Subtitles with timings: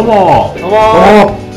[0.00, 0.54] どうも。
[0.58, 0.78] どうも。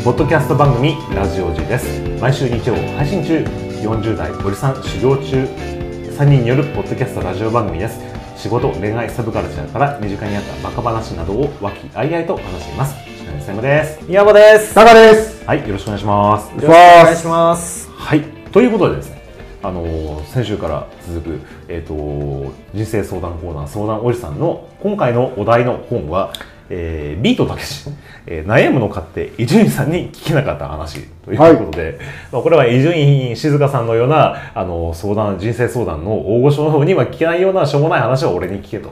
[0.03, 2.01] ポッドキャスト番組ラジオジです。
[2.19, 3.37] 毎週日曜配信中。
[3.37, 5.45] 40代おじさん修行中。
[5.45, 8.01] 3人によるポッドキャストラジオ番組です。
[8.35, 12.95] 仕事恋愛サブカルチャーから身近にあったバカ話などを和気あいあいと話しています。
[13.05, 14.03] 吉成さんです。
[14.09, 14.75] 宮本です。
[14.75, 15.45] タカです。
[15.45, 16.49] はいよろしくお願いします。
[16.49, 17.89] よろしくお願いします。
[17.91, 18.21] はい。
[18.51, 19.23] ということでですね
[19.63, 21.39] あのー先週から続く、
[21.69, 26.33] えー、と人生相談コーナー相談おじさんの今回のお題の本は、
[26.75, 27.87] えービートたけし、
[28.25, 31.99] えー悩むのかって伊集院さんに聞けなかった話ということで、
[32.31, 38.91] まあ、これは伊集院静香さんのようなあの相談人生相談の大御所の方には聞けないようなしょうもない話を俺に聞けと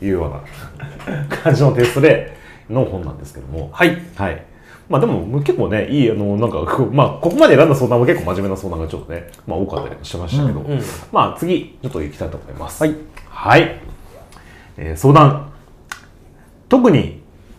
[0.00, 2.36] いうような感じのテストで
[2.70, 4.00] の本なんですけどもはい。
[4.16, 4.42] はい。
[4.88, 12.82] まあでも結構ね、いい、あの、なんか、まあここまで選んだ相談は結構真面目な相談がちょっとね、まあ多かったりもしましたけど、うんうんまあ次、ちょっと行きたいと思います。
[12.82, 12.94] はい。
[13.28, 13.80] はい。
[14.78, 15.52] えー相談。
[16.70, 17.17] 特に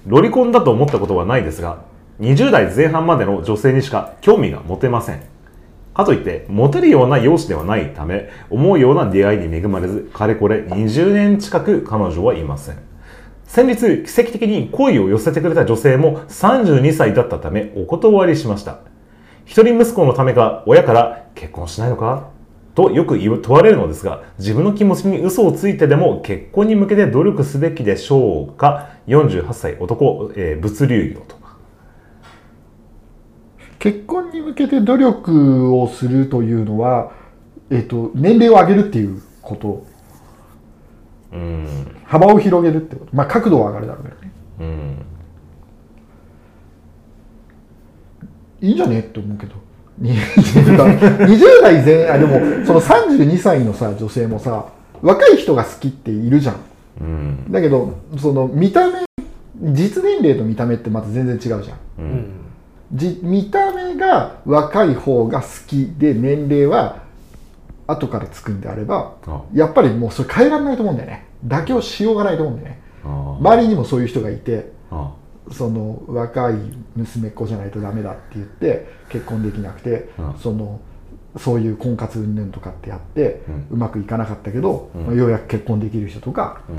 [0.09, 1.83] ロリコンだと思ったことはないですが、
[2.19, 5.21] 20代前半までの女性にしか興味が持てません。
[5.93, 12.77] かといって、モテるような容姿ではないため、思うような出会いに恵まれず、かれこれ20年近く彼女はいません。
[13.45, 18.79] 先日、奇跡的に恋を寄せてくれた女性も32歳だったためお断りしました。
[19.45, 22.29] 一人息子のためか親から結婚しないのか？
[22.75, 31.38] とよく問われるのですが、自分の気持ちに嘘をついてでも結婚に向けて努力すべきでしょうか ?48 歳男、えー物流業と。
[33.80, 37.12] 結婚に向けて努力をするというのは、
[37.70, 39.86] えっと、年齢を上げるっていうこと、
[41.31, 41.66] うーん。
[42.03, 44.31] 幅を広げるってこと、まあ、角度は上がるだろうけどね。
[44.59, 45.06] うん。
[48.67, 48.97] いいんじゃね？
[48.97, 49.56] えって思うけど。
[50.01, 54.65] 20代 ,20 代前あでもその32歳のさ女性もさ
[55.01, 56.55] 若い人が好きっているじゃん
[57.01, 57.51] うん。
[57.51, 58.99] だけどその見た目
[59.61, 61.79] 実年齢と見た目ってまた全然違うじゃんう。
[61.99, 62.25] うんん。
[62.93, 67.03] じ見た目が若い方が好きで年齢は
[67.87, 75.11] 後からつくんであればあやっぱりもうそれ変えられないと思うんだよね妥協しようがないと思うんだよねあ周りにもそういう人がいてあ
[75.51, 76.55] その若い
[76.95, 80.33] 娘っ子じゃないとダメだって言って結婚できなくて、うん。
[80.39, 80.79] その
[81.37, 85.05] そういう婚活云々とかってやって、ううまくいかなかったけど、うん。
[85.05, 86.73] まあようやく結婚できる人とか、う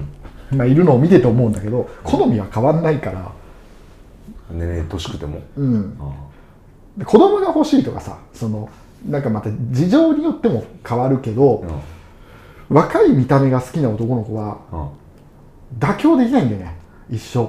[0.54, 0.58] ん。
[0.58, 3.32] まあ、いるのを見てて思うんだけど好みは変わんないから、
[4.50, 5.40] 年齢年しくても。
[5.56, 5.96] うん、
[7.04, 8.68] 子供が欲しいとかさその
[9.08, 11.64] なんかまた事情によっても変わるけど
[12.70, 14.88] あ。、若い見た目が好きな男の子はあ
[15.78, 16.76] 妥協できないんだよね。
[17.10, 17.48] 一生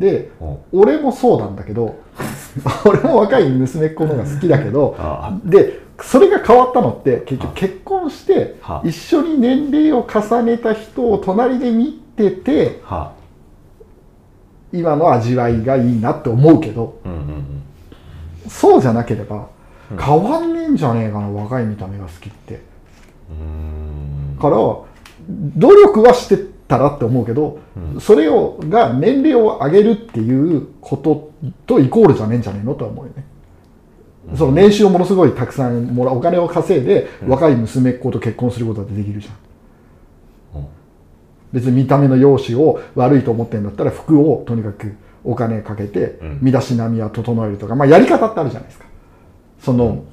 [0.00, 0.44] であ。
[0.72, 1.96] 俺もそうなんだけど
[2.84, 13.12] 俺も若い娘っ子の方が好きだけどあでそれが変わったのって結局結婚しては一緒に年齢を重ねた人を隣で見てては
[14.72, 17.62] 今の味わいがいいなって思うけどうんうんうん。
[18.48, 19.46] そうじゃなければ
[19.92, 22.60] うん変わんねえんじゃねえかな若い見た目が好きって。
[24.40, 27.58] から努力はしてたらって思うけど、
[27.94, 28.00] うん。
[28.00, 31.32] それをが年齢を上げるっていうこと
[31.66, 33.24] とイコールじゃねえんじゃねえのとは思うよね、
[34.36, 39.30] その年収をものすごいたくさんもらうお金を稼いで、若い娘っ子と結婚することだってできるじゃ
[40.58, 40.60] ん。
[40.60, 40.66] うん。
[41.52, 44.94] 別に見た目の容姿を悪いと思ってるんだったら服をとにかく
[45.24, 46.38] お金かけてうん。
[46.40, 48.86] 身だしなみは整えるとか、まあ、やり方ってあるじゃないですか。
[49.58, 50.04] その、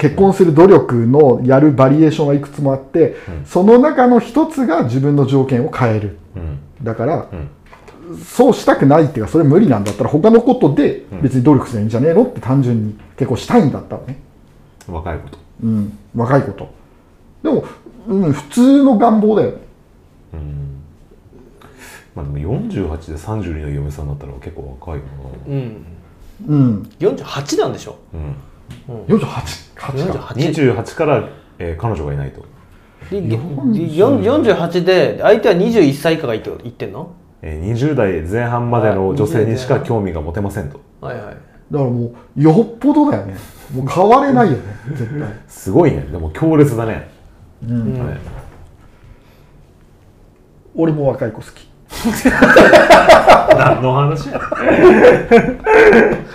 [0.00, 6.58] 結婚する努力のやるバリエーションはいくつもあって、うんその中の一つが自分の条件を変えるうん。
[6.82, 7.48] だからうん。
[8.24, 14.18] そうしたくないっていうかそれ無理なんだったら他のことで別に努力すればいいんじゃねえのって単純に結婚したいんだったらね、
[14.88, 15.38] 若いこと。
[15.62, 16.74] うん、若いこと
[17.42, 17.64] でも、
[18.08, 19.56] うん、普通の願望だよね
[20.34, 20.40] うん。
[22.16, 25.04] まあでも48で32の嫁さんだったら結構若いよ
[25.46, 25.84] うん。
[26.48, 27.96] うん48なんでしょ？
[28.12, 28.20] な。
[28.88, 29.02] うん。
[29.04, 29.92] 48 8か
[30.34, 31.28] 48 28から、
[31.58, 32.44] えー彼女がいないと。
[33.10, 37.12] でで48で相手は21歳以下がいいって言ってんの？
[37.42, 40.80] えー20代前半までの女性にしか興味が持てませんと。
[41.00, 41.36] はいはい。
[41.70, 43.34] だからもうよっぽどだよね。
[43.74, 44.62] もう変われないよね
[44.96, 45.28] 絶対。
[45.48, 46.06] すごいね。
[46.10, 47.08] でも強烈だね。
[47.68, 47.94] うん。
[47.94, 48.06] うん。
[48.06, 48.18] はい
[50.74, 51.68] 俺も若い子好き。
[53.58, 54.28] 何の話？
[54.30, 54.40] や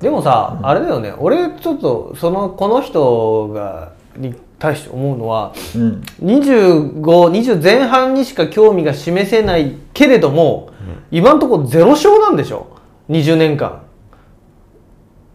[0.00, 1.12] でもさ、あれだよね。
[1.18, 6.02] 俺ちょっとそのこの人がに対して思うのはうん。
[6.22, 10.70] 2520前半にしか興味が示せないけれども、
[11.10, 12.68] 今のところゼロ勝なんでしょ
[13.10, 13.82] ？20年間。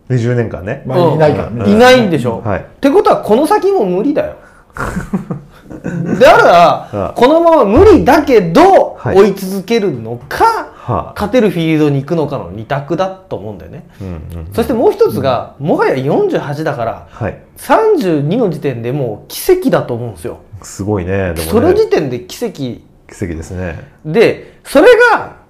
[0.10, 0.84] 20年間ね。
[0.86, 1.44] まあいないか。
[1.44, 2.60] らね、いないんでしょ、はい。
[2.62, 4.36] ってことはこの先も無理だよ。
[4.74, 9.18] だかあらこのまま無理だけどはい。
[9.18, 17.40] 追い続けるのか、はあ勝てるフィールドに行くのかの二択だと思うんだよね、うんうんそしてもう一つが、もはや48だからはい。
[17.58, 20.40] 32の時点でもう奇跡だと思うんですよ。
[20.62, 22.54] すごいねでその時点で奇跡。
[22.54, 23.80] 奇跡ですね。
[24.06, 25.44] でそれが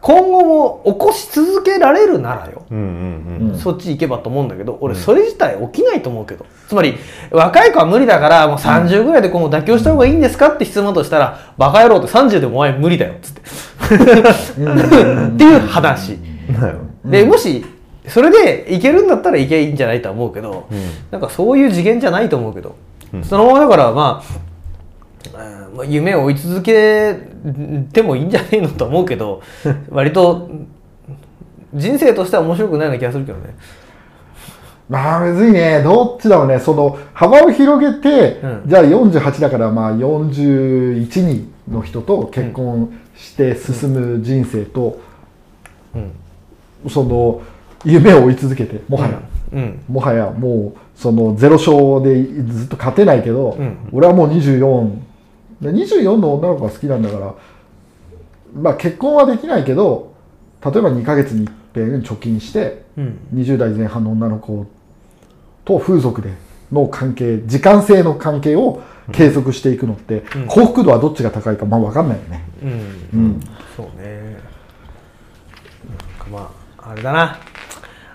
[0.00, 3.58] 今後も起こし続けられるならよ、うんうんうん。
[3.58, 6.96] そっち行けばと思うんだけど俺それ自体起きないと思うけど、つまり
[7.30, 13.40] 若い子は無理だからもう30ぐらいで今後妥協した方がいいんですかって質問だとしたらバカ野郎って30でもお前無理だよっつって
[13.84, 16.18] っていう話。
[17.04, 17.64] でもし
[18.06, 20.78] それでいけるんだったらいけばいいんじゃないとは思うけど、うん。
[21.10, 22.76] なんかそういう次元じゃないと思うけど、
[23.22, 27.16] そのままだからまあうんまあ夢を追い続け
[27.92, 29.42] てもいいんじゃねえのと思うけど
[29.90, 30.50] 割と
[31.72, 33.54] 人生としては面白くないような気がするけどね。
[34.88, 35.82] まあむずいね。
[35.82, 36.58] どっちだろうね。
[36.58, 38.62] その幅を広げて、うん。
[38.66, 45.00] じゃあ48だからまあ41人の人と結婚して進む人生と、
[45.94, 46.90] うん。
[46.90, 47.42] その
[47.84, 49.22] 夢を追い続けてもはや、
[49.52, 49.80] うん。
[49.88, 52.22] もはやもうそのゼロ勝で
[52.52, 53.76] ずっと勝てないけど、うん。
[53.92, 54.96] 俺はもう24
[55.60, 57.34] で24の女の子が好きなんだから
[58.54, 60.14] まあ結婚はできないけど
[60.64, 63.18] 例えば2ヶ月に一遍貯金してうん。
[63.34, 64.66] 20代前半の女の子
[65.64, 66.32] と風俗で
[66.72, 68.82] の関係時間性の関係を
[69.12, 70.46] 継続していくのって、うん。
[70.46, 72.44] 幸福度はどっちが高いかまあ分かんないよね。
[72.62, 72.70] うん。
[72.70, 73.40] うん。
[73.76, 74.38] そうね。
[75.88, 77.38] なんかまああれだな。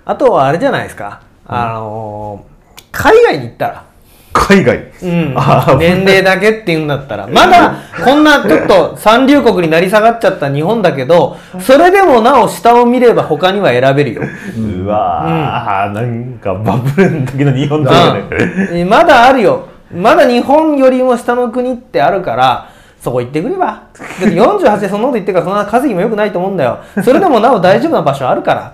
[0.05, 2.49] あとはあれじゃないですか、あのー
[2.91, 3.85] 海外に行ったら。
[4.33, 4.91] 海外？
[5.03, 5.33] うん。
[5.35, 7.27] あ、年齢だけって言うんだったら。
[7.27, 14.23] まだこんなちょっと三流国になり下がっちゃった日本だけどそれでもなお下を見れば他には選べるよ、
[14.57, 18.81] うわー、なんかバブルの時の日本だよね。
[18.81, 18.89] うん。
[18.89, 22.69] まだあるよまだ日本よりも下の国ってあるから
[22.99, 23.65] そこ行ってくれば。
[23.65, 26.79] だって48でそんなこと言ってるからそんな稼ぎもよくないと思うんだよ。
[27.03, 28.73] それでもなお大丈夫な場所あるから。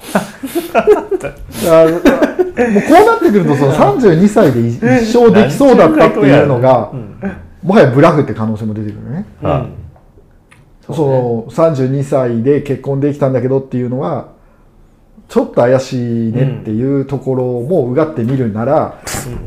[0.74, 1.86] あ
[2.56, 4.80] もうこうなってくるとその32歳で一
[5.14, 6.92] 生できそうだったっていうのが、
[7.62, 9.26] もはやブラフって可能性も出てくるね。
[9.44, 9.86] あうん。
[10.82, 14.30] その32歳で結婚できたんだけどっていうのは
[15.28, 18.96] ちょっと怪しいねっていうところもうがってみるなら、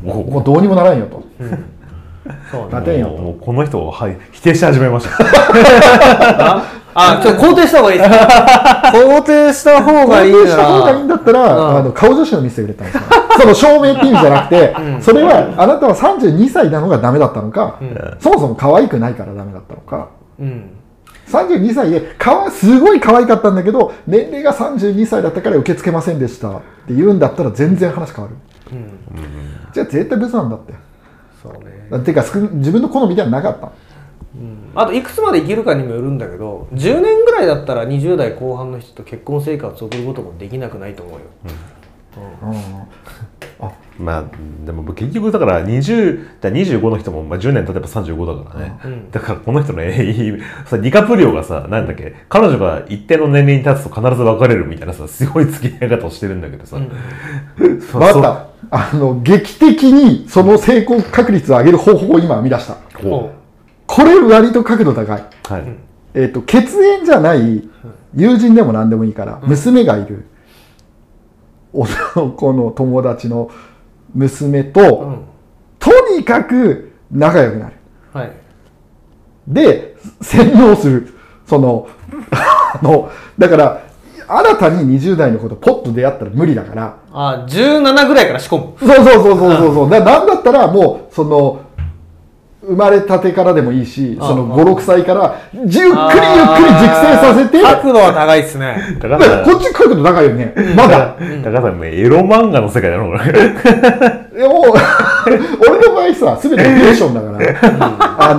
[0.04, 1.22] もうもうどうにもならんよと。
[2.50, 2.66] そうね。
[2.66, 5.25] 勝てんよもうこの人を、はい、否定し始めました。
[7.00, 8.90] ああちょっと肯定した方がいいですか？
[8.92, 11.76] 肯定した方がいい肯定した方がいいんなだったら、うん。
[11.78, 13.02] あの顔写真を見せてくれたんですよ。
[13.40, 17.76] その証明っていう意味じゃなくて、それはあなたは32歳なのがダメだったのか、
[18.19, 20.08] そもそも可愛くないからダメだったのか、
[20.40, 20.70] うん
[21.28, 26.58] 32歳でかわすごい可愛かったんだけど、年齢が32歳だったから受け付けませんでした。
[26.58, 28.36] って言うんだったら全然話変わる。
[29.72, 30.72] じゃあ絶対別なんだって。
[31.42, 32.04] そうね。
[32.04, 33.70] ていうか少自分の好みではなかった。
[34.75, 41.26] あといくつまで生きるかにもよるんだけど10年ぐらいだったら20代後半の人と結婚生活を送ることもできなくないと思うよ、
[43.98, 44.24] まあ、
[44.64, 49.10] でも結局だから20だ25の人も、まあ、10年経てば35だからね、うん。
[49.10, 56.78] だからこの人のえいさディカプリオがさなんだっけ彼女が一定の年齢に立つと必ず別れるみたいなさすごい付き合い方をしてるんだけどさ、
[57.90, 58.48] そうわかった。
[58.70, 62.74] あの、劇的にその成功確率を上げる方法を今編み出した。
[63.00, 63.31] こ
[63.86, 65.20] これ割と角度高い。
[65.20, 65.64] うはい、
[66.14, 67.69] えっ、と、血縁じゃない
[68.14, 70.24] 友人でも何でもいいから、娘がいる。
[71.72, 73.50] 男の友達の
[74.15, 75.19] 娘と、うん
[75.79, 77.77] とにかく仲良くなる。
[78.12, 78.32] はい
[79.46, 81.15] で、洗脳する。
[81.46, 81.88] その、
[82.31, 83.81] あの、だから、
[84.29, 89.91] 新たに20代の子とポッと出会ったら無理だから、あ17ぐらいから仕込むそうそうそうそうそうそう。
[89.91, 91.60] だなんだったらもう、その、
[92.69, 98.98] 生まれたてからでもいいし、そのあ5、6歳から、ゆっくりゆっくり熟成させて、角度は高いっすね。
[99.01, 100.55] 高 だから田こっち角度高いよね。
[100.77, 101.15] まだ。
[101.43, 103.32] 高田さんエロ漫画の世界だろこれ。
[103.32, 104.60] でも、
[105.27, 107.39] 俺の場合さ、すべてフィクションだから、
[108.19, 108.34] あ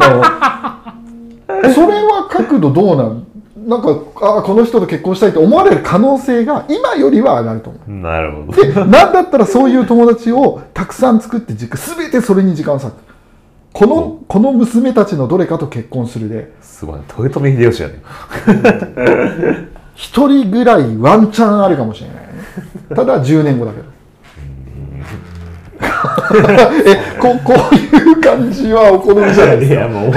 [1.64, 3.26] の、それは角度どうなん？
[3.68, 3.90] なんか、
[4.22, 7.92] あこの人と結婚したいと思われる可能性が今よりは上がると思う。
[7.92, 8.62] なるほど。
[8.62, 13.09] で、なんだったらそういう友達をたくさん作って軸、すべてそれに時間を割く。
[13.74, 17.00] この、この娘たちのどれかと結婚するで、すごい。
[17.18, 17.96] 豊臣秀吉やね。
[19.96, 22.24] 一人ぐらいワンチャンあるかもしれないね。
[22.96, 23.86] ただ10年後だけど。
[26.86, 29.80] えこ、こういう感じはお好みじゃないですか？
[29.82, 30.12] いやもう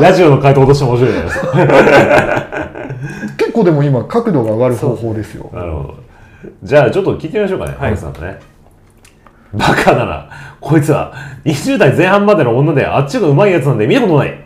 [0.00, 1.48] ラジオの回答として面白いじゃないですか。
[3.38, 5.50] 結構でも今角度が上がる方法ですよ。
[5.52, 5.94] なるほど。
[6.62, 7.74] じゃあちょっと聞いてみましょうかね。
[7.78, 7.96] はい。
[7.96, 8.38] さんのね。
[9.54, 10.26] バカだな
[10.62, 11.12] こいつは
[11.44, 14.40] 20代前半までの女であっちが上手いやつなんで見たことない。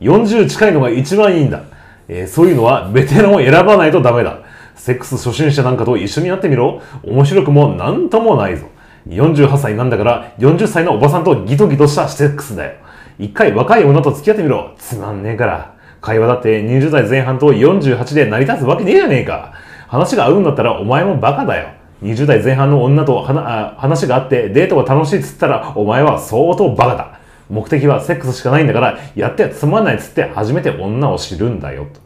[0.00, 1.62] 40近いのが一番いいんだ。
[2.08, 4.40] えーそういうのはベテランを選ばないとダメだ。
[4.74, 6.82] セックス初心者なんかと一緒になってみろ。
[7.04, 8.66] 面白くもなんともないぞ。
[9.08, 12.72] 48歳なんだから40歳のおばさんとギトギトしたセックスだよ。
[13.20, 14.74] 一回若い女と付き合ってみろ。
[14.78, 15.74] つまんねえから。
[16.00, 19.52] 会話だって20代前半と48で成り立つわけねえじゃねえか。
[19.86, 21.68] 話が合うんだったらお前もバカだよ。
[22.02, 27.20] 20代前半の女とはなあ話があってデートが楽しいっつったらお前は相当バカだ。
[27.48, 32.00] 目的はセックスしかないんだからやってはつまんないっつって初めて女を知るんだよと。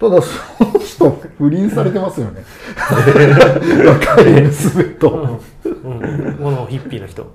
[0.00, 2.42] ただその人不倫されてますよね。
[3.86, 5.38] 若い娘と。
[5.64, 7.22] うん、このヒッピーの人。
[7.24, 7.26] っ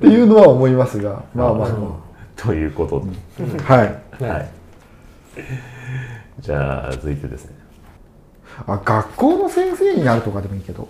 [0.00, 1.68] ていうのは思いますがまあまあ。
[1.68, 1.96] ま
[2.36, 3.06] ということで。
[3.68, 3.94] あはい。
[4.22, 4.48] はい。
[6.40, 7.59] じゃあ続いてですね。
[8.66, 10.88] あ学校の先生になるとかでもいいけど、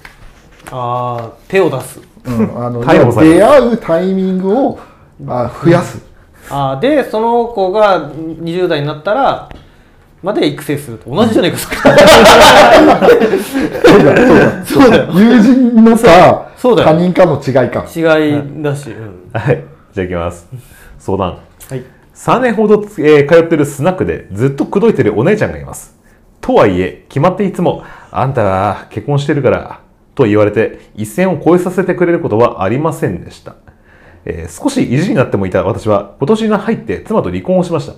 [0.70, 2.00] ああ手を出す。
[2.24, 4.78] うん、あの 出会うタイミングを
[5.26, 5.98] あ増やす、
[6.50, 9.48] あーでその子が20代になったら
[10.22, 11.76] まで育成すると同じじゃないかそれ
[14.64, 14.96] そうだ。
[14.98, 16.88] よ友人のさそうだよ。
[16.88, 17.86] 他人かの違いか。
[17.94, 18.00] 違
[18.38, 19.64] いだし、うん、はい。
[19.94, 20.46] じゃあ行きます。
[20.98, 21.38] 相談。
[21.70, 21.82] はい。
[22.14, 25.98] 3年ほど、えー通ってるスナックでずっと口説いてるお姉ちゃんがいます。
[26.40, 29.80] とはいえ、決まっていつも、あんたは結婚してるから、
[30.14, 33.56] と言われて、一線を越えさせてくれることはありませんでした。
[34.24, 37.94] えー少し意地になってもいた私は、今年に入って妻と離婚をしました。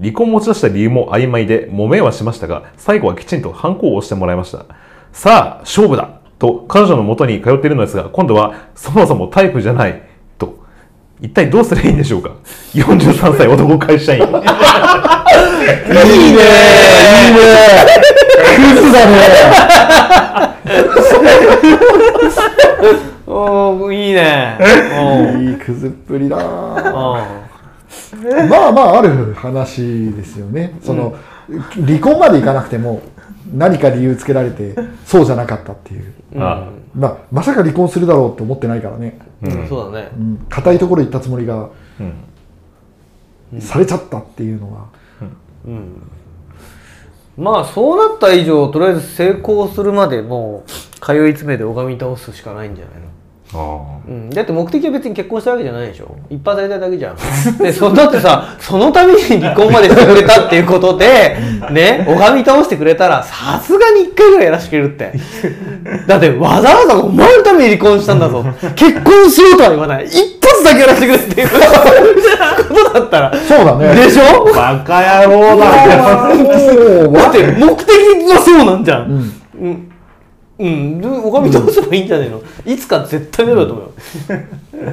[0.00, 4.66] 離婚を持ち出した理由も曖昧で、揉めはしましたが、最後はきちんと反抗をしてもらいました。
[5.12, 10.02] さあ、勝負だと彼女の元に通っているのですが、今度はそもそもタイプじゃない
[10.38, 10.58] と
[11.20, 12.30] 一体どうすればいいんでしょうか
[12.74, 14.20] ?43 歳男会社員。
[15.66, 16.32] いいね。
[16.32, 16.38] いいね。
[18.56, 19.16] クズだね
[23.26, 24.58] おーいいね
[25.50, 27.46] いいクズっぷりだおー
[28.48, 30.78] まあまあある話ですよね。
[30.82, 31.16] その、
[31.74, 33.02] 離婚までいかなくても
[33.54, 39.18] 何か理由つけられてそうじゃなかったっていう、あまあ、まさか離婚するだろうって思ってないからね。
[39.42, 40.10] うん、そうだね。
[40.16, 40.46] うん。
[40.48, 41.68] 硬いところ行ったつもりが
[42.00, 42.02] う
[43.58, 43.60] ん。
[43.60, 44.86] されちゃったっていうのは、
[45.66, 46.02] うん。
[47.36, 50.70] まあそうなった以上とりあえず成功するまでもう
[51.04, 53.08] 通い詰めて拝み倒すしかないんじゃないの？
[54.08, 56.14] うん、だって目的は別に結婚したわけじゃないでしょ。
[56.30, 57.16] 一発やりたいだけじゃん。
[57.58, 61.36] でそだってさそのために離婚までしてくれたっていうことで
[61.70, 65.12] ね拝み倒してくれたらさすがに一回ぐらいやらせてくれるって。
[66.06, 68.44] だってわざわざお前のために離婚したんだぞ。
[68.76, 70.04] 結婚しようとは言わない。
[70.06, 71.54] 一発だけやらせてくれっていうこ
[72.74, 73.32] とだったら。
[73.48, 73.94] そうだね。
[73.94, 74.44] でしょ？
[74.54, 77.88] バカ野郎だ だって目的
[78.30, 79.02] はそうなんじゃん。
[79.02, 79.32] うん。
[79.60, 79.88] うん
[80.58, 83.92] うん、で拝み倒せばいいんじゃないの、いつか絶対出ると思うよ、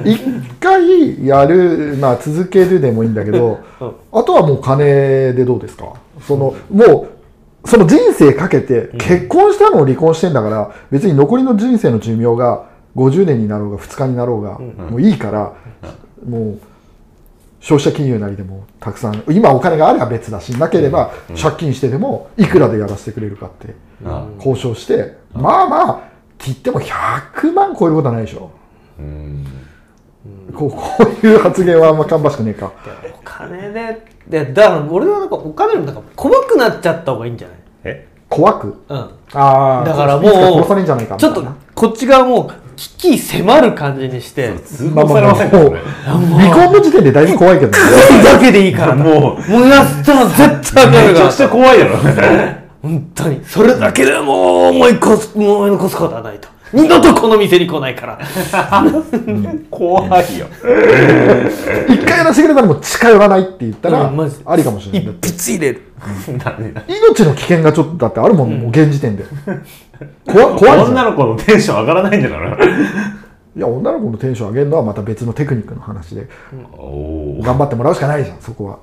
[0.04, 0.20] 一
[0.60, 3.92] 回やる、まあ、続けるでもいいんだけど、うん。
[4.12, 4.84] あとはもう金
[5.32, 5.94] でどうですか？
[6.20, 7.08] そのも
[7.64, 15.54] うその人生かけて結婚したのを離婚してんだから、別に残りの人生の寿命が50年になろうが2日になろうが、もういいから、
[16.28, 16.58] もう
[17.64, 25.98] 消費者金融なりでもたくさん今お金があれば別だしなければ借金してでもいくらでやらせてくれるかってあ交渉して、まあまあっ
[26.36, 28.50] て言っても100万超えることはないでしょ。
[28.98, 29.46] うん。
[30.54, 30.78] こう こ
[31.22, 32.70] ういう発言はあんま芳しくねえか。
[33.18, 37.56] お金ででだから俺はなんかお金もなんか怖くなっちゃった方がいいんじゃない？
[37.84, 38.06] え？
[38.28, 38.74] 怖く？
[38.90, 38.98] うん。
[38.98, 39.08] あ
[39.80, 41.42] あだからもう殺されんじゃないかみちょっと
[41.74, 45.80] こっち側も危機迫る感じにして通報されませんからもうね
[46.48, 47.78] 離婚の時点でだいぶ怖いけどね。
[47.78, 48.94] それだけでいいから。
[48.96, 51.96] なもうもうやったら絶対ダメだめちゃくちゃ怖いやろ。
[52.82, 53.44] 本当に。
[53.44, 56.48] それだけでもう思い越す思い残すことはないと。
[56.72, 58.18] 二度とこの店に来ないから。
[59.70, 60.46] 怖いよ。
[61.88, 64.42] 一回やらせてくれたらもう近寄らないって言ったらうんマジで。
[64.44, 65.14] ありかもしれ一ない。
[65.22, 65.82] 筆入れる。
[66.26, 69.24] 何命の危険がちょっとだってあるもん、もう現時点で
[70.26, 70.90] 怖怖いじゃん。
[70.90, 72.56] 女の子のテンション上がらないんだから。
[73.56, 76.28] いや女の子のテンション上げるのはまた別のテクニックの話で。
[76.72, 78.78] おお頑張ってもらうしかないじゃんそこは、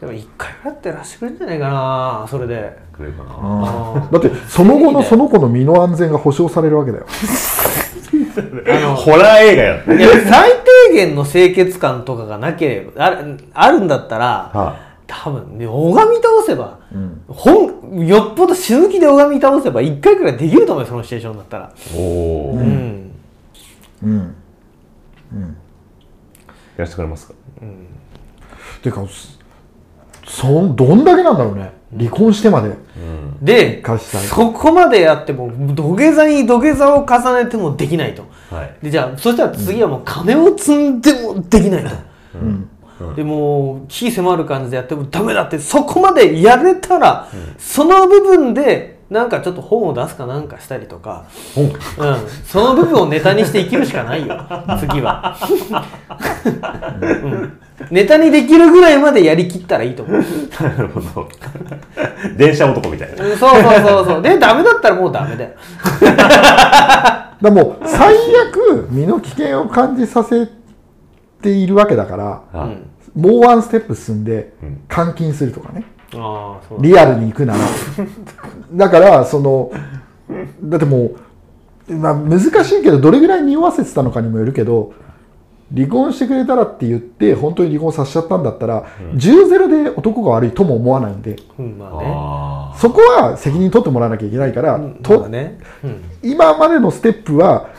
[0.00, 2.78] でも一回やってらしてくれるんじゃないかなそれで。
[2.92, 3.30] くれるかな。
[3.32, 7.06] あだってその後のその子の身の安全が保証されるわけだよ。
[8.36, 10.52] のホラー映画やいや最
[10.88, 17.22] 低限の清潔感とかがなければあるあるんだったら、は多分ね拝み倒せば、ん。
[17.28, 21.72] ほんよっぽど死ぬ気で拝み倒せば一回くらいできると思うよそのシチュエーションだったら。
[21.94, 23.12] おおうやん、
[24.02, 24.34] うん。
[26.76, 27.34] らせてくれますか？
[28.82, 29.38] ていうかす
[30.26, 31.72] そんどんだけなんだろうね。
[31.96, 32.72] 離婚してまで。
[33.40, 34.26] で貸したい。
[34.26, 38.24] そこまでやっても土下座に土下座を重ねてもできないと。
[38.50, 38.74] はい。
[38.82, 41.90] でじゃあそしたら次はもう金を積んでもできないと、
[42.34, 42.68] うん
[43.14, 51.64] でもう火迫る感じでやってもダメだってそこまでやれたら、その部分でなんかちょっと本を出すかなんかしたりとか、本？
[51.64, 51.72] うん、
[52.44, 54.36] その部分をネタにして生きるしかないよ。
[54.80, 55.36] 次は、
[57.22, 57.60] うん、
[57.90, 60.24] ネタにできるぐらいまでやりきったらいいと思う。
[60.60, 61.28] なるほど。
[62.36, 63.26] 電車男みたいな。
[63.26, 64.22] うんそうそうそうそう。
[64.22, 65.50] でダメだったらもうダメだよ。
[67.42, 68.16] だもう最
[68.48, 70.65] 悪身の危険を感じさせて
[71.44, 72.90] いるわけだからあうん。
[73.14, 74.80] もうワンステップ進んでうん。
[74.88, 75.84] 監禁するとかね。
[76.80, 77.60] リアルに行くなら。
[78.72, 79.70] だからその
[80.62, 81.12] だっても
[81.88, 84.92] う、まあ、難しいけどどれぐらい匂わせてたのかにもよるけど
[85.74, 91.36] 離婚してくれたらって言って本当に離婚させちゃったんだったら、10ゼロで男が悪いとも思わないんで。
[91.58, 92.04] うんまあね。
[92.06, 96.04] あそこは責任取ってもらわなきゃいけないから、うんとまあね、うん。
[96.22, 97.70] 今までのステップは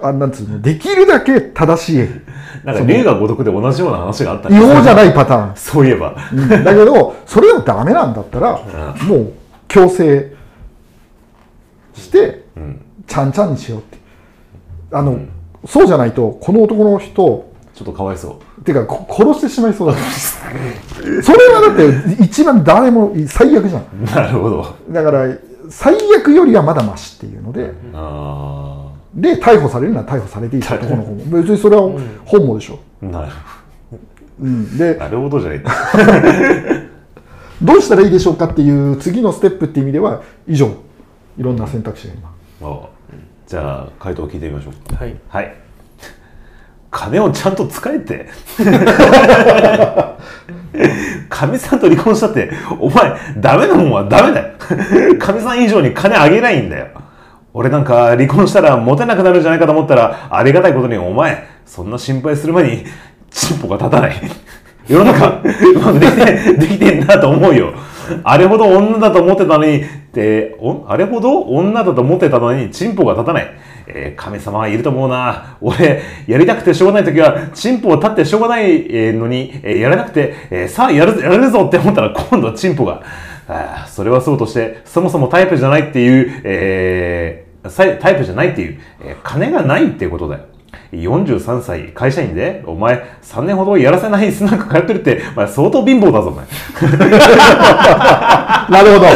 [0.00, 0.60] あなんつうの？
[0.60, 1.98] できるだけ正しい。
[2.00, 2.20] ー
[2.64, 5.56] なんか龍が如くで同じような話があった違法じゃいないパターン。
[5.56, 6.14] そういえば。
[6.32, 6.48] うん。
[6.48, 8.60] だけどそれでもダメなんだったら
[9.06, 9.32] もう
[9.68, 10.34] 強制
[11.94, 12.80] してうん。
[13.06, 13.98] ちゃんちゃんにしようって。
[14.92, 15.18] あの、
[15.66, 17.14] そうじゃないとこの男の人
[17.74, 18.60] ちょっとかわいそう。
[18.60, 19.98] っていうかこ殺してしまいそうだ
[21.22, 21.76] それはだっ
[22.16, 23.84] て一番誰も最悪じゃん。
[24.14, 24.66] なるほど。
[24.90, 25.26] だから
[25.68, 28.73] 最悪よりはまだマシっていうので、あ
[29.14, 31.82] で逮捕されるなら逮捕されていいし男の方も別にそれは
[32.24, 33.32] 本望でしょ、あなる
[34.40, 35.62] うん、でなるほどじゃない。
[37.62, 40.74] どうしたらいいでしょうかっていう次のステップっていう意味では以上。
[41.36, 42.32] いろんな選択肢が今。
[42.62, 42.88] あ
[43.46, 44.94] じゃあ回答を聞いてみましょう。
[44.94, 45.16] はい。
[45.28, 45.54] はい。
[46.90, 48.28] 金をちゃんと使えって。
[51.28, 54.54] かみさんと離婚したってお前ダメなもんはダメだよ。
[55.18, 56.88] かみさん以上に金あげないんだよ
[57.54, 62.84] 俺なんか離婚したらモテなくなるんじゃないかと思ったらありがたいことにお前そんな心配する前に
[63.30, 64.14] チンポが立たない
[64.86, 67.72] 世の中うまくできてできてんなと思うよ
[68.22, 73.46] あれほど女だと思ってたのにっておあれほど女だと思ってたのにチンポが立たない
[73.86, 75.56] えー神様はいると思うな。
[75.60, 83.02] 俺、やりたくてしょうがないときは、チンポを立ってしょうがないのに、えーやらなくて、えーさあやる、やれるぞって思ったら、今度はチンポが。
[83.46, 90.42] あーそれはそうとして、そもそもタイプじゃないっていう、えータイプじゃないっていう、えー金がないっていうことだよ。
[90.92, 96.44] 43歳、会社員で、お前、3年ほどやらせないスナック通ってるって、お前相当貧乏だぞ、お前。
[98.70, 99.06] なるほど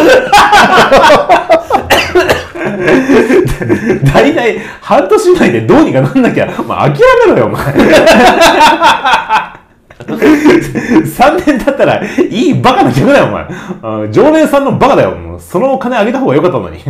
[4.12, 7.64] 大体、半年以内でどうにかなんなきゃ、まあ、諦めろよ、お前。
[11.04, 13.46] 3年経ったら、いいバカな客だよ、お前。
[13.82, 15.10] あ常連さんのバカだよ。
[15.12, 16.78] もうそのお金あげた方が良かったのに。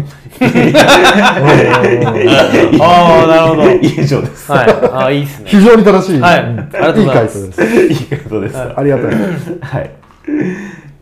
[2.81, 4.53] ああなるほど以上です。
[4.53, 8.59] はいああいいっすね非常に正しい、はいうんありがとうございますいい回答ですです。
[8.77, 9.15] ありがたい
[9.61, 9.91] はい。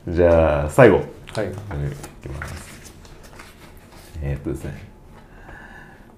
[0.09, 0.97] じゃあ、最後。
[0.97, 1.03] は
[1.43, 1.51] いい
[2.23, 2.93] きます。
[4.23, 4.87] えーっとですね。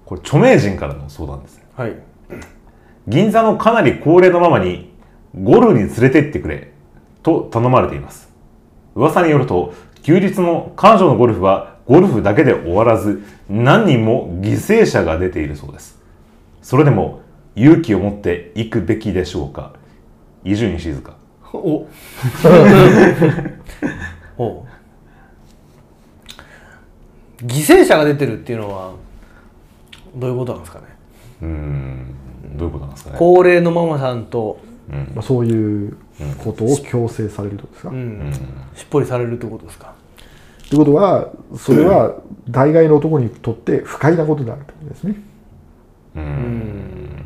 [0.05, 1.63] これ、著名人からの相談ですね。
[1.75, 1.93] はい
[3.07, 4.88] 銀座のかなり高齢のママに
[5.37, 6.71] ゴルフに連れてってくれ
[7.21, 8.29] と頼まれています。
[8.95, 15.99] 噂によると休日の彼女のゴルフはゴルフだけで終わらず何人も犠牲者が出ているそうです。
[16.61, 17.21] それでも
[17.55, 19.73] 勇気を持って行くべきでしょうか？
[20.43, 21.13] 伊集院静香。
[21.53, 21.87] お。
[24.37, 24.65] お。
[27.41, 28.93] 犠牲者が出てるっていうのは
[30.15, 30.85] どういうことなんですかね？
[31.41, 32.15] うーん
[32.55, 33.15] どういうことなんですかね？
[33.19, 34.68] 高齢のママさんと、うん
[35.13, 35.97] まあそういう
[36.43, 38.31] ことを強制されるってことですか、っうん。
[38.75, 39.93] しっぽりされるってことですか？
[40.69, 42.15] てことはそれは
[42.49, 45.15] 大概の男にとって不快なことであるってことですね。
[46.15, 47.25] うーん。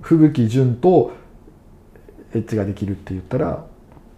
[0.00, 1.12] 吹雪純と
[2.34, 3.64] エッチができるって言ったら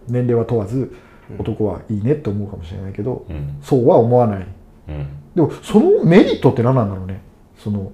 [0.09, 0.94] 年齢は問わず
[1.38, 3.59] 男はいいねって思うかもしれないけど、うん。
[3.62, 4.46] そうは思わない。
[4.88, 5.07] うん。
[5.35, 7.20] でもそのメリットって何なんだろうね？
[7.59, 7.92] その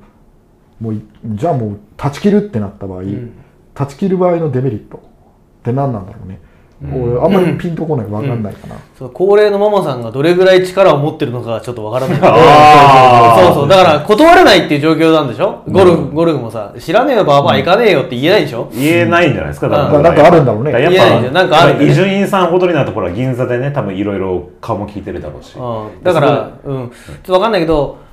[0.81, 3.33] もういじゃあもう断ち切るってなった場合、ん。
[3.75, 5.01] 断ち切る場合のデメリットっ
[5.63, 6.41] て何なんだろうね、
[6.83, 12.19] 俺あんまりピンとこない分かんないかな、そう高齢のママさんがどれぐらい力を持ってるのかがちょっとわからない
[13.45, 15.63] そうそうだから断れないっていう状況なんでしょ？
[15.69, 19.97] ゴルフ、ゴルフもさ知らねえよバーバー行かねえよって言えないでしょ、言えないんじゃないですか、多分。
[19.97, 20.71] うんなんかあるんだろうね。
[20.73, 25.57] やっ言えないんかある伊集院さんほどになるところは銀座でね、多分いろいろ顔も聞いてるだろうし。
[25.59, 28.06] うん、だから、うん、ちょっとわかんないけど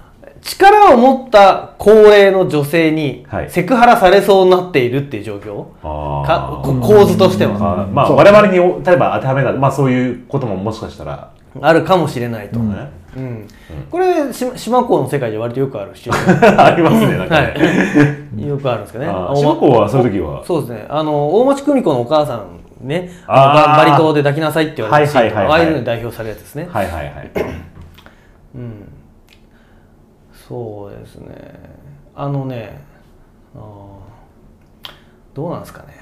[0.43, 3.49] 力を持った高齢の女性にはい。
[3.49, 7.83] セクハラされそうになっているっていう状況、あかこ構図としては。
[7.83, 13.47] あまあ我々にお例えば当てはめたまあそういうことももしかしたら、あるかもしれないと、ねうん。
[13.89, 16.59] これし島港の世界で割とよくあるシチュエーション。
[16.65, 17.53] ありますねなんかね、
[18.35, 19.11] はい、 よくあるんですけどね。
[19.35, 20.43] 島港はそういう時は？
[20.45, 20.85] そうですね。
[20.89, 25.61] あの大町久美子のお母さんね、あババリ島で抱きなさいって言われたシーンとかはいはいはいはい。
[25.61, 26.67] ああいうのに代表されるやつですね。
[26.69, 27.31] はいはいはい。
[28.55, 28.92] うん。
[30.47, 31.37] そうですね。
[32.15, 32.81] あのね、
[33.55, 33.61] あー
[35.33, 35.93] どうなんですかね。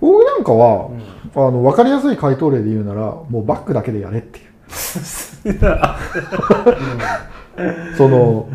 [0.00, 0.90] 僕なんかは、
[1.34, 4.46] あの分かりやすい回答例で言うならもうバックだけでやれっていう。
[7.96, 8.48] その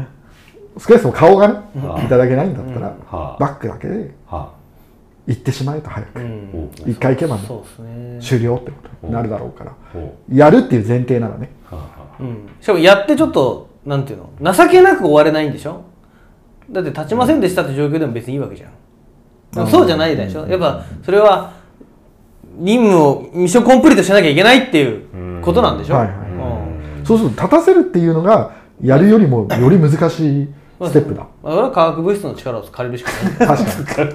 [0.78, 1.56] 少なくとも顔がね
[2.06, 4.54] いただけないんだったら、はあバックだけでは
[5.28, 6.70] 行ってしまえと早く、うん。
[6.86, 8.20] お一回行けばそうですね。
[8.22, 9.74] 終了ってことになるだろうから、
[10.32, 11.50] やるっていう前提ならね。
[12.60, 15.84] しかもやってちょっとなんていうの、情けなく終われないんでしょ？
[16.70, 18.70] だって立ちませんでしたって状況でも別にいいわけじゃん。
[19.54, 20.48] でもそうじゃないでしょ？
[20.48, 21.54] やっぱそれは
[22.58, 25.96] 任務をミッションコンプリートしなきゃいけないっていうことなんでしょ？
[25.96, 30.48] はいはいうんそうすると立たせるっていうのがやるよりもより難しい
[30.84, 33.12] ステップだまあ、それは化学物質の力を借りるしか
[33.46, 33.58] ない。
[33.58, 33.66] 確
[33.96, 34.12] かに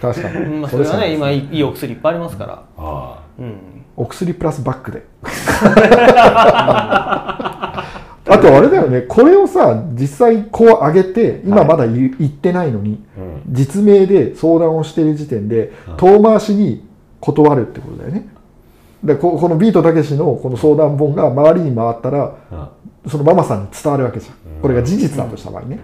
[0.00, 2.62] 確かに、うんまあ、それはね、今いいお薬いっぱいありますから。
[2.76, 3.54] あはうん。
[3.96, 5.06] お薬プラスバックで
[8.30, 9.02] あとあれだよね。
[9.02, 13.54] これをさ実際こう上げて今まだ言,、言ってないのにあうん。
[13.54, 16.84] 実名で相談をしている時点で遠回しに
[17.20, 18.28] 断るってことだよね。
[19.02, 22.70] でここのビートたけしのこの相談本が周りに回ったらあ
[23.08, 24.34] そのママさんに伝わるわけじゃん。
[24.60, 25.80] これが事実だとした場合ね、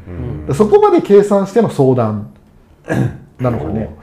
[0.52, 2.30] そこまで計算しての相談
[3.40, 3.96] なのかね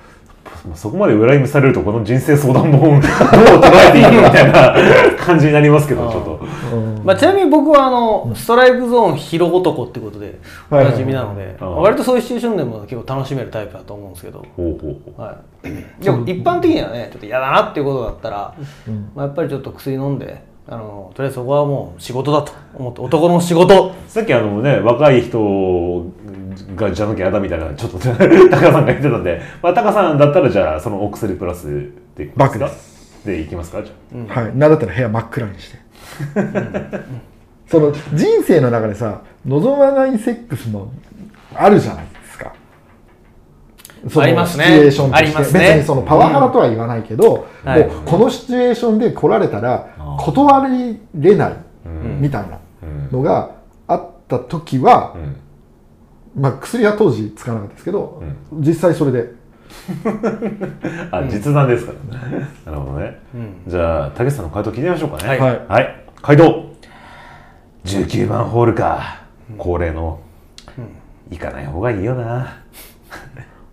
[0.75, 6.39] そこまで裏意味されるとこの人生相談本をどう捉えていいのみたいな感じになりますけどちょっと。
[6.75, 7.03] うん。
[7.03, 10.39] まあ、ちなみに僕はあの、ストライクゾーン広男ってことで
[10.71, 14.45] おなじみなので、割とそういうシチュエーションでも結構楽しめるタイプだと思うんですけど、
[15.17, 18.55] はい、でも一般的にはねちょっと嫌だなっていうことだったら、
[18.87, 19.11] うん。
[19.13, 23.93] まあ、やっぱりちょっと薬飲んであのとりあえずそこはもう仕事だと思って男の仕事。
[24.07, 26.05] さっきあのね若い人
[26.75, 32.59] がじゃなきゃ嫌だみたいなちょっと タカさんが言ってたんで、まあ、タカさんだったらじゃあそのお薬プラスでいきますか？
[32.59, 33.81] バックででいきますか？
[33.83, 35.77] じゃはい、なんだったら部屋真っ暗にして。
[37.67, 40.91] その人生の中でさ望まないセックスも
[41.55, 42.05] あるじゃない
[44.21, 44.65] ありますね。
[44.65, 45.25] シチュエーションとして。
[45.25, 45.59] ありますね。
[45.59, 47.69] 別にそのパワハラとは言わないけど、うん。
[47.69, 47.87] はい。
[47.87, 49.87] もうこのシチュエーションで来られたら
[50.19, 51.53] 断りれない
[51.85, 52.21] うん。
[52.21, 53.17] みたいなうん。
[53.17, 53.51] のが
[53.87, 55.15] あった時は
[56.35, 56.41] う、ん。
[56.41, 59.29] まあ、薬は当時使わなかったですけど、実際それで。
[61.11, 62.47] あ実弾ですからね。
[62.65, 63.19] なるほどね。
[63.33, 63.53] うん。
[63.67, 65.27] じゃあ竹内さんの回答聞いてみましょうかね。
[65.29, 65.39] はい。
[65.39, 65.65] はい。
[65.67, 66.65] はい、回答。
[67.85, 69.23] 19番ホールか。
[69.57, 70.19] 恒例の、
[71.29, 72.61] 行かない方がいいよな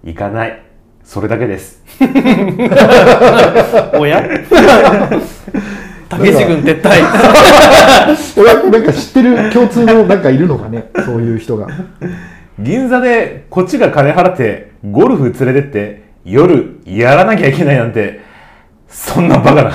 [0.04, 0.62] 行かない。
[1.04, 1.82] それだけです。
[3.94, 4.22] おや？
[6.08, 7.02] 竹内軍撤退。
[8.36, 10.90] 俺なんか知ってる共通のなんかいるのかね？
[11.04, 11.68] そういう人が。
[12.58, 18.20] 銀座でこっちが金払ってゴルフ連れてって夜やらなきゃいけないなんて
[18.88, 19.72] そんなバカな。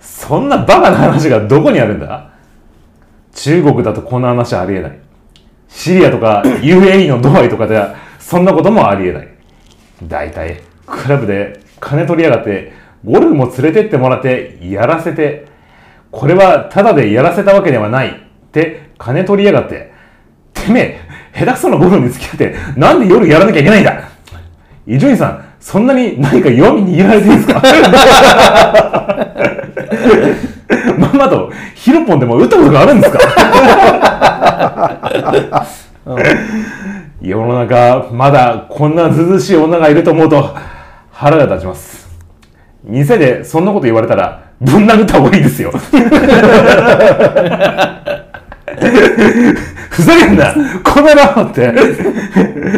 [0.00, 2.32] そんなバカな話がどこにあるんだ？
[3.32, 4.98] 中国だとこんな話ありえない
[5.68, 9.28] シリアとか UAE のドバイとかではそんなこともありえない。
[10.02, 12.72] 大体クラブで金取りやがって
[13.04, 15.46] ゴルフも連れてってもらってやらせて
[16.10, 18.12] これはタダでやらせたわけではないっ
[18.52, 19.92] て金取りやがって
[20.54, 21.00] てめえ
[21.38, 24.08] 下手くそなゴルフに付き合ってなんで夜やらなきゃいけないんだ？
[24.86, 27.62] 伊集院さんそんなに何か弱み握られてるんですか？
[30.98, 33.18] まんまとヒロポンでも打ったことがあるんですか？
[37.20, 40.54] 世の中まだこんなずうずうしい女がいると思うと
[41.10, 42.06] 腹が立ちます。
[42.84, 45.72] 店でそんなこと言われたらぶん殴った方がいいですよ。
[49.90, 50.54] ふざけんな。
[50.84, 51.72] この野郎って。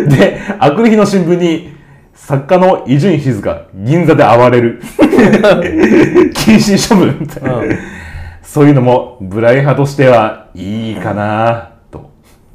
[0.06, 1.76] であくる日の新聞に
[2.14, 4.80] 作家の伊集院静香銀座で暴れる。
[6.34, 7.24] 禁止処分。
[7.24, 7.40] って、
[8.42, 11.67] そういうのもブライ派としてはいいかな。
[11.67, 11.67] と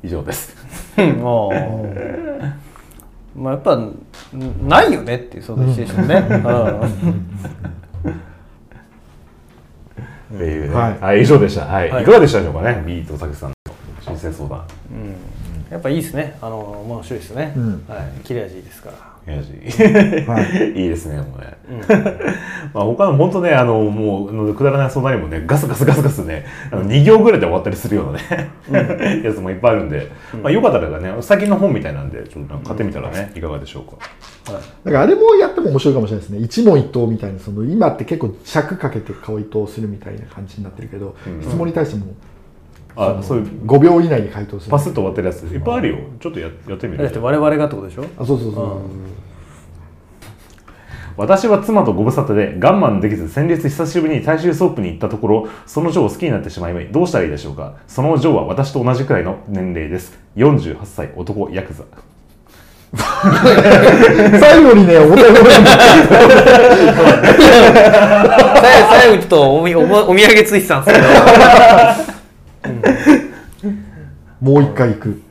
[0.03, 0.55] 以上です。
[1.19, 3.97] もうまあやっぱん
[4.67, 6.19] ないよねっていうそういうシチュエーションね、
[10.33, 10.75] っていうね。
[10.75, 10.99] はい。
[10.99, 11.89] はい、以上でした、はい。
[11.89, 12.03] はい。
[12.03, 12.83] い、かがでしたでしょうかね？
[12.85, 13.55] ビートたけしさんの
[14.01, 15.15] 人生相談うん。
[15.71, 16.37] やっぱいいですね。
[16.41, 17.85] あの面白いですね、うん。
[17.87, 18.21] はい。
[18.23, 19.53] 切れ味いいですからいやじ
[20.27, 20.83] はい。
[20.83, 21.53] いいですね、もうね。
[22.73, 28.13] まあ他の本当ね、あの、もう、くだらない相談にもね、ガスガスガスガスね、あの2行ぐらいで終わったりするよう
[28.73, 33.97] なね、 やつもいっぱいあるんで、まあよかったらね、先の本みたいなんで、ちょっと買ってみたらね、いかがでしょうか。
[34.83, 36.39] だからあれもやっても面白いかもしれないですね。
[36.39, 42.07] 一問一答みたいなその今って結構尺かけて回答するみたいな感じになってるけど、質問に対しても
[42.95, 44.71] あ、そういう、5秒以内に回答する。
[44.71, 45.97] パスッと終わってるやつ、いっぱいあるよ。
[46.19, 47.19] ちょっとややってみるだって。
[47.19, 48.05] 我々がってことでしょ？
[48.19, 48.81] あそうそうそう、
[51.17, 57.75] 私は妻とご無沙汰で我慢できず先日久しぶりに大衆ソープに行ったところそのジョーを好きになってしまいどうしたらいいでしょうか？
[57.87, 60.17] そのジョーは私と同じくらいの年齢です。
[60.35, 61.83] 48歳男ヤクザ。
[62.93, 65.33] 最後にねお便り最
[68.87, 71.07] 最後ちょっとおみおおお土産ついてたんですけど
[74.41, 75.21] もう一回行く。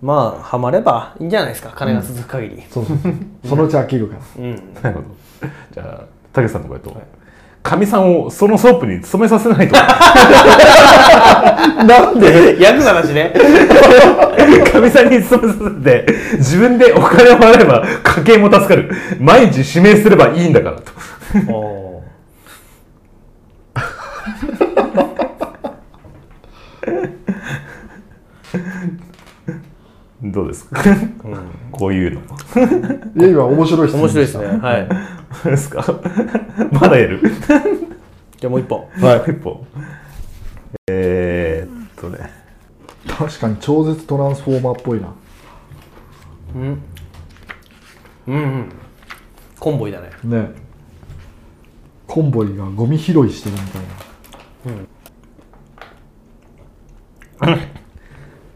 [0.00, 3.14] まあハマればいいんじゃないですか金が続く限り、そうそうそう。
[3.46, 4.22] そのうち飽きるから。
[4.36, 4.74] うん。
[4.82, 5.06] なるほど。
[5.72, 7.00] じゃあたけしさんの声と。
[7.62, 9.76] かみさんをそのソープに勤めさせないと。
[11.86, 12.60] なんで？
[12.60, 13.32] ヤクザだしね。
[14.72, 16.04] かみさんに勤めさせて
[16.38, 18.90] 自分でお金を払えば家計も助かる。
[19.20, 20.90] 毎日指名すればいいんだからと。
[21.52, 22.01] お
[30.22, 30.82] どうですか、
[31.72, 32.20] こういうの。
[33.16, 34.46] いや今面白い面白いですね。
[34.46, 34.88] はい。
[34.88, 34.94] ど
[35.46, 35.84] うですか？
[36.70, 37.20] まだやる？
[38.38, 38.86] じゃあもう一本。
[39.00, 39.30] はい。
[39.32, 39.66] 一本。
[40.88, 42.30] えー、っとね。
[43.08, 45.08] 確かに超絶トランスフォーマーっぽいな。
[46.54, 46.78] うん
[48.28, 48.68] うん。
[49.58, 50.10] コンボイだね。
[50.22, 50.50] ね。
[52.06, 53.88] コンボイがゴミ拾いしてるみたいな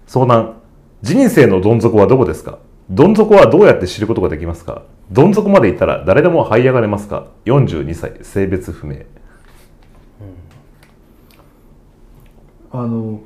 [0.07, 0.55] 相談。
[1.03, 2.59] 人生のどん底はどこですか？
[2.89, 4.83] どん底はどうやって知ることができますか？
[5.11, 8.13] どん底まで行ったら誰でも這い上がれますか？42歳。
[8.23, 8.99] 性別不明。
[12.73, 13.21] あの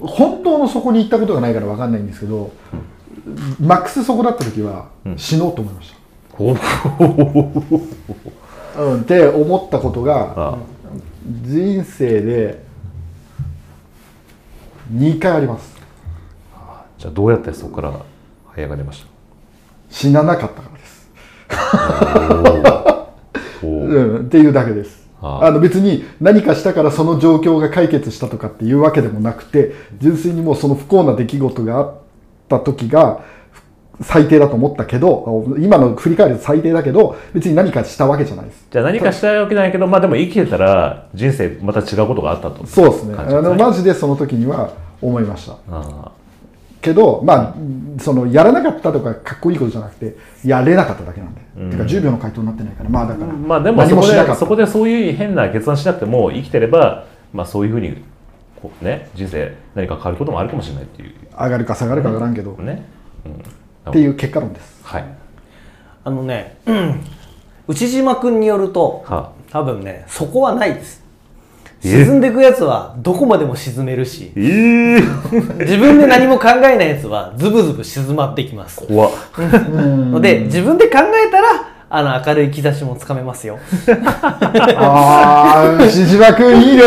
[0.00, 2.52] 本当の底に行ったことがないから分かんないんですけど、
[3.60, 5.94] マックス底だった時は死のうと思いまし
[6.38, 6.54] お
[8.76, 10.58] た、うん、って思ったことがあ
[11.42, 12.64] 人生で
[14.92, 15.74] 2回あります。
[16.98, 17.92] じゃあどうやってそこから
[18.54, 19.04] 這い上がりまし
[19.90, 21.10] 死ななかったからです、
[23.66, 25.04] うん、っていうだけです。
[25.20, 31.94] あの別に何かしたからその状況が解決したとかっていうわけでもなくて純粋にもうその不幸な出来事があっ
[32.48, 33.22] た時が
[34.02, 38.66] 最低だと思ったけど今の振り返ると最低だけど別に何かしたわけじゃないです。
[38.70, 42.66] じゃあ何かしたいわけないけどまあでも生きてたら人生また違うことがあったと。
[42.66, 43.14] そうですね。
[43.16, 45.56] あのマジでその時には思いました。
[45.70, 46.12] あ
[46.84, 47.54] けどまあ
[47.98, 52.90] そのやらなかったとかかっこいいことじゃなくてやれなかっただけなんで、てか10秒の回答になってないから。
[52.90, 58.02] まあだから、あまあでも何そこでそこでそういう変な決断しなくても生きてればまあそういうふうに
[58.60, 61.14] こうね人生何か変わることもあるかもしれないっていう。
[61.32, 62.84] 上がるか下がるか分からんけど、っね、
[63.24, 63.42] うん、
[63.92, 64.80] ていう結果論です。
[64.82, 65.04] はい。
[66.04, 67.00] あのね、うん。
[67.66, 71.02] 内島君によるとは多分ねそこはないです。
[71.82, 72.04] え？
[72.04, 74.32] 沈んでいくやつはどこまでも沈めるし。
[74.36, 74.96] え？
[74.96, 75.00] え
[75.60, 78.86] 自分で何も考えないやつはズブズブ静まってきます。
[78.86, 79.10] 怖
[80.20, 83.56] で自分で考えたらあの明るい兆しもつかめますよ。
[84.76, 86.82] ああ牛島君いいね。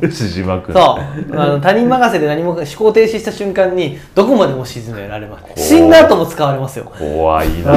[0.00, 1.36] 牛島君そう。
[1.36, 5.68] あの他人任せで何も思考停止した瞬間にどこまでも沈められます。
[5.68, 6.92] 死んだ後も使われますよ。
[6.96, 7.54] 怖いな。
[7.54, 7.72] 死んで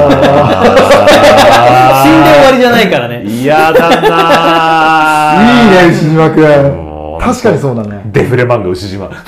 [2.34, 3.24] 終わりじゃないからね。
[3.24, 5.42] 嫌だな。
[5.42, 8.02] いいね牛島もう君確かにそうだね。
[8.12, 9.10] デフレ漫画牛島。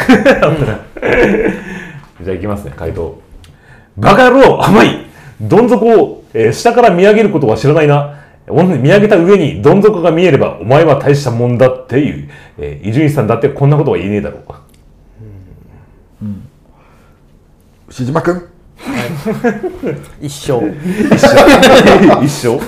[2.23, 3.21] じゃあいきますね回答
[3.97, 5.08] バカ野郎甘い
[5.41, 8.15] どん底を、えー下から見上げることは知らないな。
[8.49, 12.31] お見上げた上にどん底が見えればお前は大したもんだっていう。
[12.59, 14.43] えー伊集院さんだってこんなことは言えねえだろう。
[17.89, 18.43] 牛島君。
[20.21, 20.61] 一生。
[22.23, 22.59] 一生。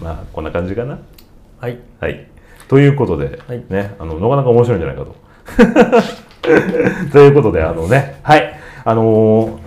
[0.00, 0.98] まあこんな感じかな。
[1.60, 1.78] はい。
[2.00, 2.26] はい。
[2.68, 3.62] ということで、はい。
[3.68, 5.16] ね、あの、なかなか面白いんじゃないかと。
[7.12, 8.57] ということで、あのね、はい、
[8.88, 9.60] あのー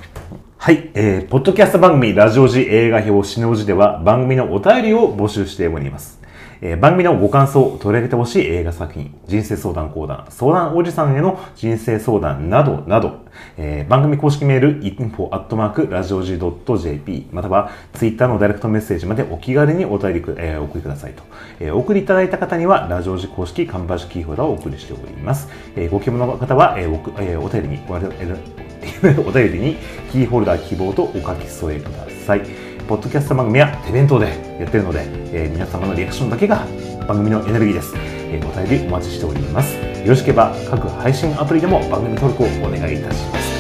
[0.57, 6.19] はい、えー、ポッドキャスト番組、ラジオ時映画表シネオジでは番組のお便りを募集しております。
[6.59, 13.19] えー番組のご感想、取り上げてほしい映画作品、人生相談講談、相談おじさんへの人生相談などなど、
[13.57, 21.21] えー番組公式メール、info.radiog.jp、または Twitter のダイレクトメッセージまでお気軽にお便りく、えーお送りくださいと。
[21.59, 25.47] えーお送りいただいた方には、ラジオ時公式缶バッジキーホルダーをお送りしております。
[25.75, 28.70] えーご希望の方は、えーおえーお便りに、おえー
[29.27, 29.77] お便りに
[30.11, 32.41] キーホルダー希望とお書き添えください。
[32.87, 34.27] ポッドキャスト番組は手弁当で
[34.59, 36.65] やってるので、えー皆様のリアクションだけが
[37.07, 37.93] 番組のエネルギーです。
[37.97, 39.75] えーお便りお待ちしております。
[39.75, 43.50] よろしければ各配信アプリでも番組登録をお願いいたします。